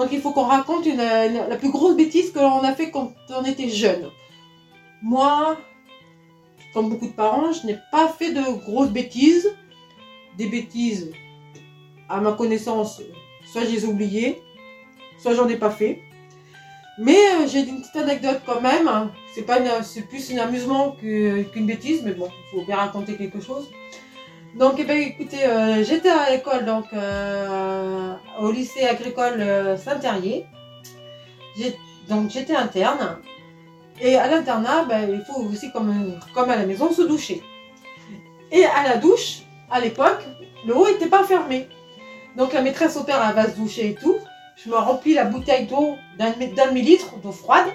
[0.00, 3.44] Donc il faut qu'on raconte la plus grosse bêtise que l'on a fait quand on
[3.44, 4.08] était jeune.
[5.02, 5.58] Moi,
[6.72, 9.54] comme beaucoup de parents, je n'ai pas fait de grosses bêtises.
[10.38, 11.12] Des bêtises,
[12.08, 13.02] à ma connaissance,
[13.52, 14.40] soit je les ai oubliées,
[15.20, 16.00] soit j'en ai pas fait.
[16.98, 18.88] Mais euh, j'ai une petite anecdote quand même.
[18.88, 19.12] hein.
[19.34, 19.44] C'est
[19.82, 23.68] c'est plus un amusement qu'une bêtise, mais bon, il faut bien raconter quelque chose.
[24.56, 30.44] Donc, eh ben, écoutez, euh, j'étais à l'école, donc euh, au lycée agricole euh, Saint-Terrier.
[32.08, 33.18] Donc, j'étais interne.
[34.00, 37.42] Et à l'internat, ben, il faut aussi, comme, comme à la maison, se doucher.
[38.50, 40.24] Et à la douche, à l'époque,
[40.66, 41.68] le haut n'était pas fermé.
[42.36, 44.16] Donc, la maîtresse au père, elle va se doucher et tout.
[44.56, 47.66] Je me remplis la bouteille d'eau d'un demi- d'un demi-litre d'eau froide.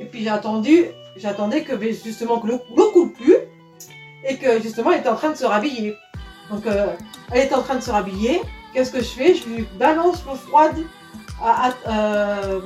[0.00, 3.36] Et puis, j'ai attendu, j'attendais que ben, justement que l'eau coule plus.
[4.28, 5.94] Et que justement, elle était en train de se rhabiller.
[6.50, 6.86] Donc, euh,
[7.32, 8.40] elle était en train de se rhabiller.
[8.72, 9.34] Qu'est-ce que je fais?
[9.34, 10.76] Je lui balance l'eau froide
[11.42, 11.68] à.
[11.68, 12.60] à- euh.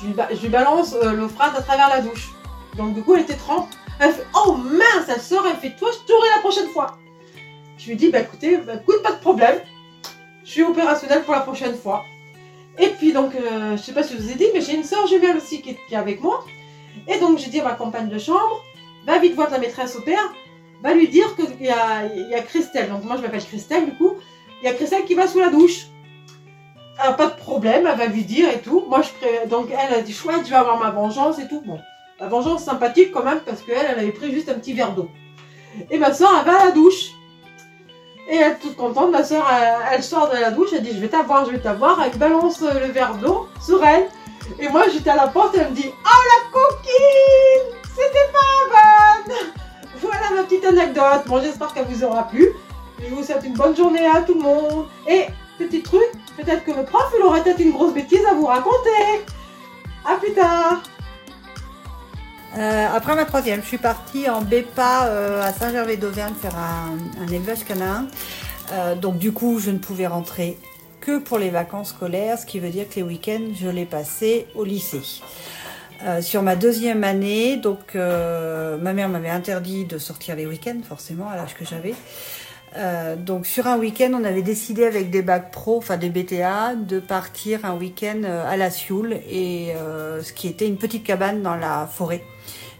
[0.00, 2.30] Je lui, ba- je lui balance euh, l'eau froide à travers la douche.
[2.76, 3.68] Donc, du coup, elle était trempe.
[4.00, 6.96] Elle fait Oh mince, elle sort, elle fait Toi, je t'aurai la prochaine fois.
[7.78, 9.60] Je lui dis Bah écoutez, bah, écoute, pas de problème.
[10.44, 12.04] Je suis opérationnelle pour la prochaine fois.
[12.78, 15.06] Et puis, donc, je sais pas si je vous ai dit, mais j'ai une soeur
[15.06, 16.44] jumelle aussi qui est, qui est avec moi.
[17.06, 18.62] Et donc, j'ai dit à ma compagne de chambre
[19.06, 20.32] Va vite voir la maîtresse au père
[20.82, 22.90] va lui dire qu'il y a, y a Christelle.
[22.90, 24.16] Donc moi je m'appelle Christelle du coup.
[24.62, 25.86] Il y a Christelle qui va sous la douche.
[26.98, 28.84] Alors pas de problème, elle va lui dire et tout.
[28.88, 31.62] Moi je donc elle a dit chouette, je vais avoir ma vengeance et tout.
[31.64, 31.78] Bon,
[32.20, 35.08] la vengeance sympathique quand même parce qu'elle elle avait pris juste un petit verre d'eau.
[35.90, 37.10] Et ma soeur elle va à la douche.
[38.28, 39.44] Et elle est toute contente, ma soeur
[39.90, 42.00] elle, sort de la douche, elle dit je vais t'avoir, je vais t'avoir.
[42.04, 44.08] Elle balance euh, le verre d'eau sur elle.
[44.58, 46.31] Et moi j'étais à la porte elle me dit oh la
[51.26, 52.48] Bon, j'espère qu'elle vous aura plu.
[53.00, 54.86] Je vous souhaite une bonne journée à tout le monde.
[55.08, 55.26] Et
[55.58, 59.24] petit truc, peut-être que le prof, il aurait peut-être une grosse bêtise à vous raconter.
[60.04, 60.82] À plus tard.
[62.56, 67.22] Euh, après ma troisième, je suis partie en BEPA euh, à Saint-Gervais d'Auvergne faire un,
[67.22, 68.06] un élevage canin.
[68.72, 70.58] Euh, donc du coup, je ne pouvais rentrer
[71.00, 74.46] que pour les vacances scolaires, ce qui veut dire que les week-ends, je les passais
[74.54, 75.02] au lycée.
[76.04, 80.80] Euh, sur ma deuxième année, donc euh, ma mère m'avait interdit de sortir les week-ends,
[80.86, 81.94] forcément, à l'âge que j'avais.
[82.76, 86.74] Euh, donc sur un week-end, on avait décidé avec des bacs pro, enfin des BTA,
[86.74, 89.74] de partir un week-end à la Sioule, et
[90.22, 92.24] ce qui était une petite cabane dans la forêt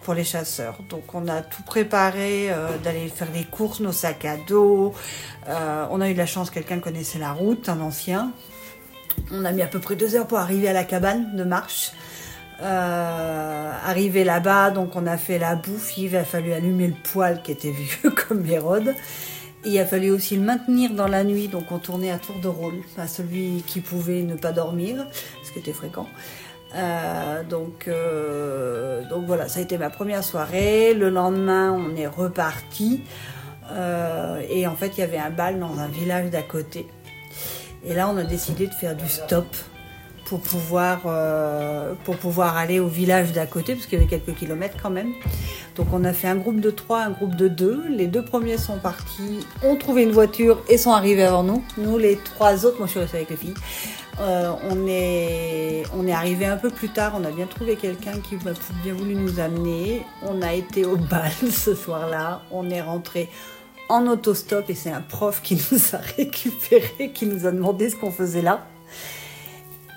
[0.01, 0.79] pour les chasseurs.
[0.89, 2.51] Donc on a tout préparé,
[2.83, 4.95] d'aller faire les courses, nos sacs à dos.
[5.47, 8.33] On a eu la chance, quelqu'un connaissait la route, un ancien.
[9.31, 11.93] On a mis à peu près deux heures pour arriver à la cabane de marche.
[12.63, 15.99] Euh, arrivé là-bas, donc on a fait la bouffe.
[15.99, 17.71] Il a fallu allumer le poêle qui était
[18.03, 18.95] vieux comme Hérode.
[19.65, 22.49] Il a fallu aussi le maintenir dans la nuit, donc on tournait à tour de
[22.49, 25.07] rôle, à celui qui pouvait ne pas dormir,
[25.45, 26.09] ce qui était fréquent.
[26.75, 30.95] Euh, donc, euh, donc voilà, ça a été ma première soirée.
[30.95, 33.03] Le lendemain, on est reparti.
[34.51, 36.87] Et en fait, il y avait un bal dans un village d'à côté.
[37.87, 39.47] Et là, on a décidé de faire du stop
[40.25, 44.37] pour pouvoir, euh, pour pouvoir aller au village d'à côté, parce qu'il y avait quelques
[44.39, 45.13] kilomètres quand même.
[45.77, 47.83] Donc on a fait un groupe de trois, un groupe de deux.
[47.89, 51.65] Les deux premiers sont partis, ont trouvé une voiture et sont arrivés avant nous.
[51.79, 53.55] Nous, les trois autres, moi je suis restée avec les filles.
[54.21, 57.15] Euh, on est, on est arrivé un peu plus tard.
[57.19, 60.03] On a bien trouvé quelqu'un qui a bien voulu nous amener.
[60.23, 62.43] On a été au bal ce soir-là.
[62.51, 63.31] On est rentré
[63.89, 67.97] en autostop et c'est un prof qui nous a récupéré, qui nous a demandé ce
[67.97, 68.67] qu'on faisait là.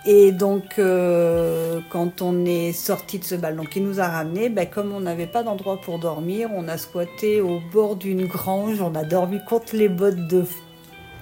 [0.07, 4.49] Et donc, euh, quand on est sorti de ce bal, donc il nous a ramenés,
[4.49, 8.81] ben, comme on n'avait pas d'endroit pour dormir, on a squatté au bord d'une grange,
[8.81, 10.45] on a dormi contre les bottes de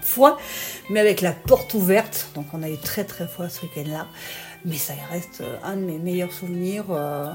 [0.01, 0.37] foin,
[0.89, 2.27] mais avec la porte ouverte.
[2.35, 4.07] Donc on a eu très très froid ce week-end-là.
[4.65, 7.31] Mais ça reste un de mes meilleurs souvenirs euh,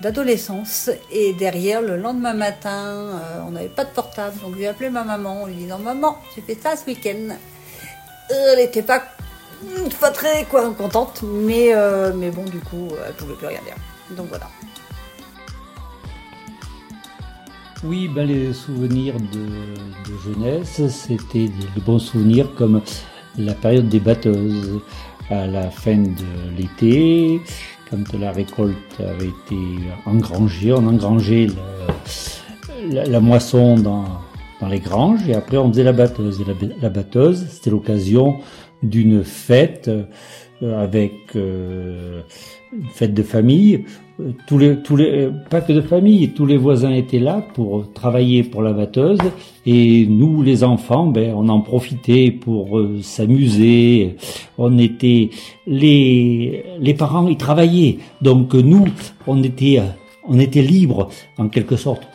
[0.00, 0.90] d'adolescence.
[1.12, 5.04] Et derrière, le lendemain matin, euh, on n'avait pas de portable, donc j'ai appelé ma
[5.04, 7.34] maman en lui disant Maman, j'ai fait ça ce week-end?
[8.30, 9.02] Euh, Elle n'était pas,
[10.00, 13.76] pas très quoi, contente, mais, euh, mais bon, du coup, elle pouvait plus rien dire.
[14.16, 14.48] Donc voilà.
[17.82, 22.80] Oui, ben les souvenirs de, de jeunesse, c'était des bons souvenirs comme
[23.36, 24.80] la période des batteuses
[25.30, 27.42] à la fin de l'été,
[27.90, 29.58] quand la récolte avait été
[30.06, 31.48] engrangée, on engrangeait
[32.90, 34.06] la moisson dans,
[34.60, 36.40] dans les granges et après on faisait la batteuse.
[36.40, 38.36] Et la, la batteuse, c'était l'occasion
[38.82, 39.90] d'une fête
[40.62, 42.22] avec une
[42.92, 43.84] fête de famille.
[44.46, 48.44] Tous les, tous les, pas que de famille, tous les voisins étaient là pour travailler
[48.44, 49.18] pour la batteuse
[49.66, 54.14] et nous, les enfants, ben, on en profitait pour s'amuser.
[54.56, 55.30] On était,
[55.66, 57.98] les, les parents, ils travaillaient.
[58.22, 58.84] Donc nous,
[59.26, 59.82] on était,
[60.28, 62.06] on était libres en quelque sorte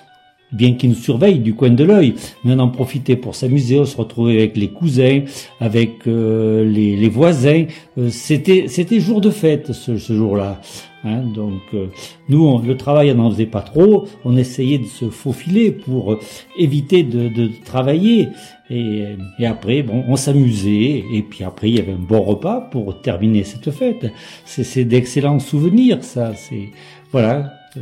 [0.52, 3.86] bien qu'ils nous surveillent du coin de l'œil, mais on en profitait pour s'amuser, on
[3.86, 5.22] se retrouvait avec les cousins,
[5.60, 7.66] avec euh, les, les, voisins.
[7.98, 10.62] Euh, c'était c'était jour de fête ce, ce jour-là.
[11.06, 11.88] Hein, donc euh,
[12.28, 14.08] nous, on, le travail, on n'en faisait pas trop.
[14.26, 16.18] On essayait de se faufiler pour
[16.58, 18.28] éviter de, de travailler.
[18.70, 19.06] Et,
[19.40, 21.04] et, après, bon, on s'amusait.
[21.14, 24.12] Et puis après, il y avait un bon repas pour terminer cette fête.
[24.46, 26.34] C'est d'excellents souvenirs, ça.
[26.36, 26.70] C'est
[27.12, 27.54] voilà.
[27.74, 27.80] Ce,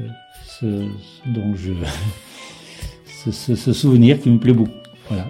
[0.59, 0.65] ce
[1.33, 1.71] dont je
[3.25, 4.71] ce, ce, souvenir qui me plaît beaucoup.
[5.09, 5.27] Voilà.